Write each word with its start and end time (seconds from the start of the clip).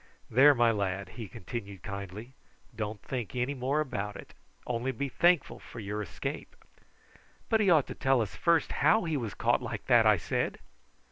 There, 0.31 0.55
my 0.55 0.71
lad," 0.71 1.09
he 1.09 1.27
continued 1.27 1.83
kindly, 1.83 2.33
"don't 2.75 3.03
think 3.03 3.35
any 3.35 3.53
more 3.53 3.79
about 3.79 4.15
it, 4.15 4.33
only 4.65 4.91
to 4.91 4.97
be 4.97 5.09
thankful 5.09 5.59
for 5.59 5.79
your 5.79 6.01
escape." 6.01 6.55
"But 7.49 7.59
he 7.59 7.69
ought 7.69 7.85
to 7.85 7.93
tell 7.93 8.19
us 8.19 8.35
first 8.35 8.71
how 8.71 9.03
he 9.03 9.15
was 9.15 9.35
caught 9.35 9.61
like 9.61 9.85
that," 9.85 10.07
I 10.07 10.17
said. 10.17 10.57